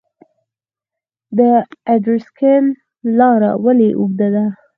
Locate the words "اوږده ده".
3.99-4.45